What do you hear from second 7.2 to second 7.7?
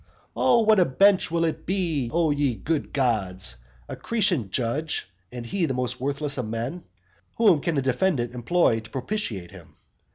Whom